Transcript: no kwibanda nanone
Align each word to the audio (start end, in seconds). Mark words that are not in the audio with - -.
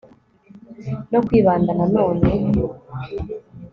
no 1.11 1.19
kwibanda 1.25 1.71
nanone 1.77 2.29